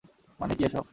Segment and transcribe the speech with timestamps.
[0.39, 0.85] মানে, কী এসব?